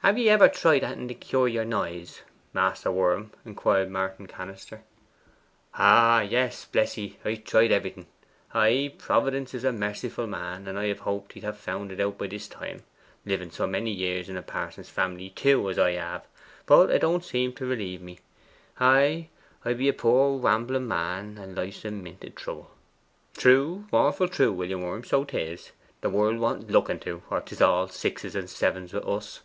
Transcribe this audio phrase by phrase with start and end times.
[0.00, 2.20] 'Have ye ever tried anything to cure yer noise,
[2.52, 4.82] Maister Worm?' inquired Martin Cannister.
[5.74, 8.06] 'Oh ay; bless ye, I've tried everything.
[8.54, 12.18] Ay, Providence is a merciful man, and I have hoped He'd have found it out
[12.18, 12.84] by this time,
[13.24, 16.24] living so many years in a parson's family, too, as I have,
[16.66, 18.20] but 'a don't seem to relieve me.
[18.78, 19.30] Ay,
[19.64, 22.70] I be a poor wambling man, and life's a mint o' trouble!'
[23.36, 25.02] 'True, mournful true, William Worm.
[25.02, 25.70] 'Tis so.
[26.02, 29.40] The world wants looking to, or 'tis all sixes and sevens wi' us.